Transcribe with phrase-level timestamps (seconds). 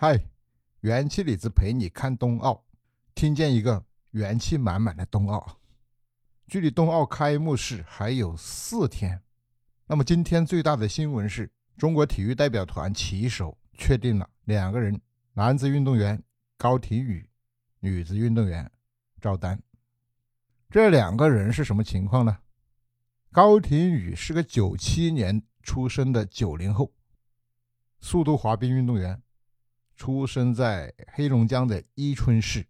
[0.00, 0.16] 嗨，
[0.82, 2.64] 元气李子陪你看冬奥，
[3.16, 5.58] 听见一个元气满满的冬奥。
[6.46, 9.20] 距离冬奥开幕式还有四天，
[9.88, 15.00] 那么今天最大的新闻是中国体育代表团旗手确定了两个人：
[15.32, 16.22] 男子运动员
[16.56, 17.28] 高亭宇，
[17.80, 18.70] 女子运动员
[19.20, 19.60] 赵丹。
[20.70, 22.38] 这两个人是什么情况呢？
[23.32, 26.92] 高亭宇是个九七年出生的九零后，
[27.98, 29.20] 速度滑冰运动员。
[29.98, 32.68] 出生在黑龙江的伊春市，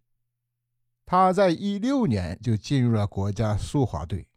[1.05, 4.27] 他在一六年就进入了国家速滑队。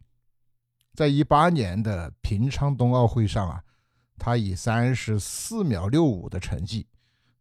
[0.93, 3.65] 在一八年的平昌冬奥会上啊，
[4.19, 6.87] 他以三十四秒六五的成绩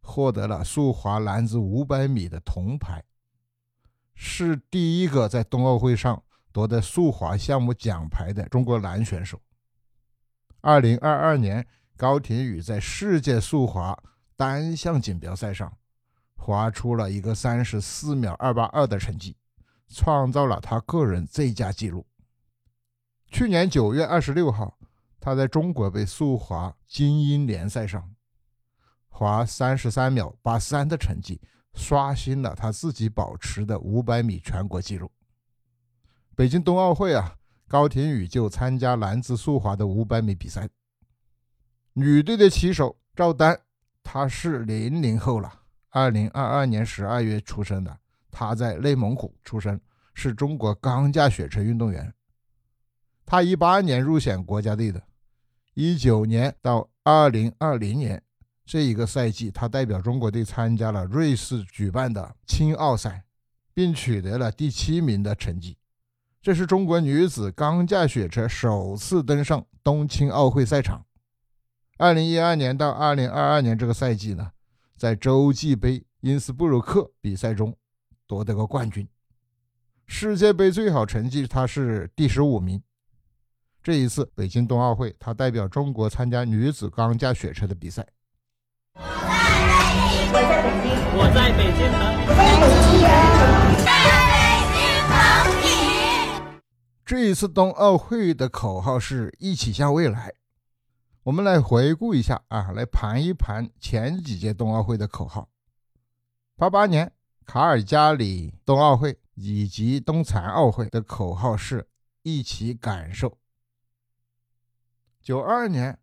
[0.00, 3.04] 获得了速滑男子五百米的铜牌，
[4.14, 9.38] 是第一个在冬奥会上夺得速滑项目奖牌的中国男选手。
[10.62, 11.66] 二零二二年，
[11.98, 14.02] 高亭宇在世界速滑。
[14.36, 15.76] 单项锦标赛上，
[16.34, 19.36] 划出了一个三十四秒二八二的成绩，
[19.88, 22.06] 创造了他个人最佳纪录。
[23.28, 24.76] 去年九月二十六号，
[25.20, 28.12] 他在中国杯速滑精英联赛上，
[29.08, 31.40] 滑三十三秒八三的成绩，
[31.74, 35.10] 刷新了他自己保持的五百米全国纪录。
[36.34, 37.36] 北京冬奥会啊，
[37.68, 40.68] 高亭宇就参加男子速滑的五百米比赛。
[41.92, 43.60] 女队的骑手赵丹。
[44.02, 47.98] 他是零零后了，二零二二年十二月出生的。
[48.30, 49.80] 他在内蒙古出生，
[50.14, 52.12] 是中国钢架雪车运动员。
[53.26, 55.02] 他一八年入选国家队的，
[55.74, 58.22] 一九年到二零二零年
[58.64, 63.24] 这一个赛季，他代表中国队参加了瑞士举办的青奥赛，
[63.74, 65.76] 并取得了第七名的成绩。
[66.40, 71.04] 这是中国女子钢架雪车首次登上冬青奥会赛场。
[72.02, 74.50] 二零一二年到二零二二年这个赛季呢，
[74.96, 77.76] 在洲际杯因斯布鲁克比赛中
[78.26, 79.08] 夺得过冠军。
[80.08, 82.82] 世界杯最好成绩他是第十五名。
[83.84, 88.04] 这一次北京冬奥会，他代表中国参加女子钢架雪车的比赛。
[88.96, 89.02] 我
[90.34, 91.86] 在北京，我在北京，
[92.26, 92.34] 我
[93.84, 93.94] 在
[95.06, 95.62] 北
[96.42, 96.42] 京，
[97.06, 100.32] 这一次冬奥会的口号是一起向未来。
[101.24, 105.48] 我们来回顾一下啊，来盘一盘前几届冬奥会的口号。
[106.56, 107.12] 八八年
[107.46, 111.86] 卡尔加里冬奥会以及冬残奥会的口号是
[112.22, 113.38] 一起感受。
[115.20, 115.96] 九二年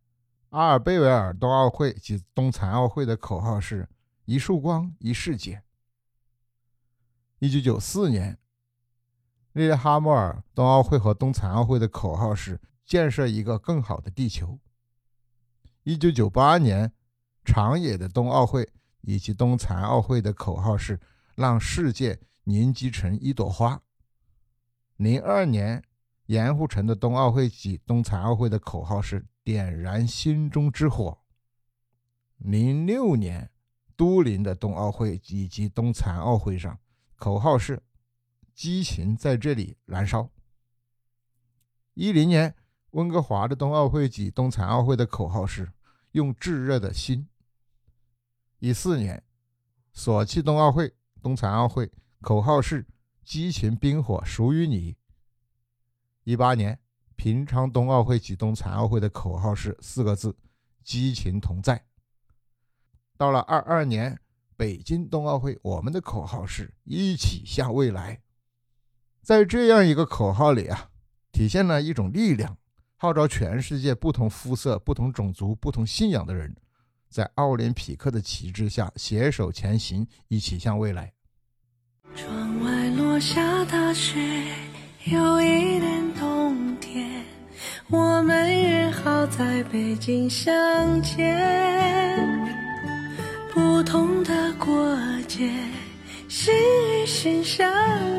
[0.51, 3.89] 阿尔贝维尔冬奥会及冬残奥会的口号是
[4.23, 5.63] 一束光一世界。
[7.39, 8.37] 一九九四年
[9.51, 14.57] 利勒哈默尔冬奥会和冬残奥会的口号是建设一个更好的地球。
[15.89, 16.93] 一九九八年
[17.43, 18.69] 长野的冬奥会
[19.01, 20.99] 以及冬残奥会的口号是
[21.33, 23.81] “让世界凝集成一朵花”。
[24.97, 25.83] 零二年
[26.27, 31.17] 盐湖城的冬奥会及冬残奥会的口号是“点燃心中之火”。
[32.37, 33.49] 零六年
[33.95, 36.77] 都灵的冬奥会以及冬残奥会上，
[37.15, 37.81] 口号是
[38.53, 40.29] “激情在这里燃烧”。
[41.95, 42.53] 一零年
[42.91, 45.71] 温哥华的冬奥会及冬残奥会的口号是。
[46.11, 47.27] 用炙热的心。
[48.59, 49.23] 一四年，
[49.93, 52.85] 索契冬奥会、冬残奥会口号是
[53.23, 54.97] “激情冰火属于你”。
[56.23, 56.79] 一八年，
[57.15, 60.37] 平昌冬奥会及冬残奥会的口号是四个字
[60.83, 61.85] ：“激情同在”。
[63.17, 64.19] 到了二二年，
[64.55, 68.21] 北京冬奥会，我们的口号是一起向未来。
[69.21, 70.91] 在这样一个口号里啊，
[71.31, 72.58] 体现了一种力量。
[73.01, 76.53] 号召全世界不同肤色、不同种族、不同信仰的人，
[77.09, 81.09] 在奥林匹克的旗帜下携手前行，一起向未来。
[82.13, 84.19] 窗外落下大雪，
[85.05, 87.23] 有一点冬天。
[87.87, 91.39] 我们约好在北京相见。
[93.53, 94.93] 不同的过
[95.25, 95.49] 节，
[96.27, 97.65] 心与心相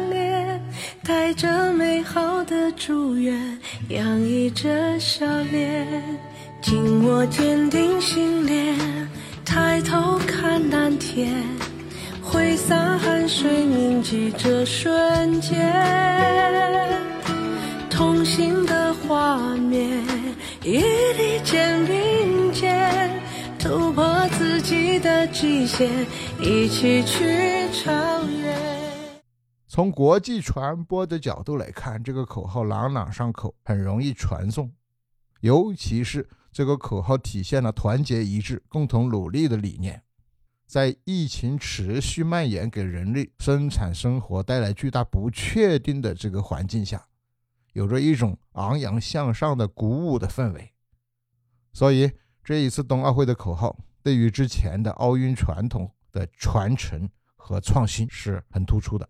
[0.08, 0.58] 连。
[1.02, 5.86] 带着美好的祝愿，洋溢着笑脸，
[6.60, 8.76] 紧握坚定信念，
[9.44, 11.42] 抬头看蓝天，
[12.22, 15.58] 挥洒汗水铭记这瞬间，
[17.90, 20.04] 同行的画面，
[20.62, 23.10] 一利肩并肩，
[23.58, 24.04] 突破
[24.38, 25.88] 自己的极限，
[26.40, 27.90] 一起去超
[28.24, 28.29] 越。
[29.72, 34.72] 从国际传播的角度来看，这个口号朗朗上口，很容易传颂。
[35.42, 40.02] 尤其是这个口号体现了团结一致、共同努力的理念。
[40.66, 47.06] 在疫情持续蔓延、给人类生产生活带来巨大不确定的这个环境下，
[47.72, 50.72] 有着一种昂扬向上的鼓舞的氛围。
[51.72, 52.10] 所以，
[52.42, 59.08] 这一次冬奥会的口号对于之前的奥运传统的传承和创新是很突出的。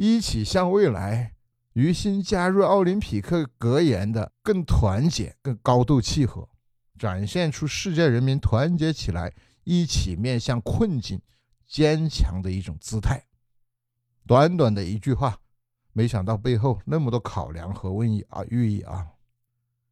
[0.00, 1.34] 一起向未来，
[1.72, 6.48] 与新加入奥林匹克格言的更团结、更高度契合，
[6.96, 9.34] 展现出世界人民团结起来。
[9.64, 11.20] 一起面向困境，
[11.66, 13.22] 坚强的一种姿态。
[14.26, 15.40] 短短的一句话，
[15.92, 19.08] 没想到背后那么多考量和问意啊寓意啊！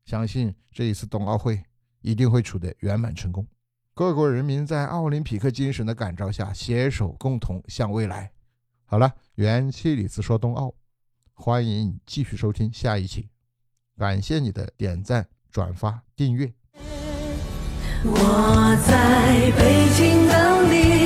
[0.06, 1.62] 相信这一次冬奥会
[2.00, 3.47] 一定会取得圆满成功。
[3.93, 8.32] 各国人民在奥林匹克精神的感召下，携手共同向未来。
[8.88, 10.73] 好了，元气李子说冬奥，
[11.35, 13.29] 欢迎继续收听下一期。
[13.99, 16.55] 感谢你的点赞、转发、订阅。
[18.05, 21.06] 我在北京等你。